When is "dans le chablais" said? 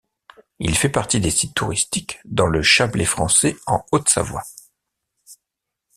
2.25-3.05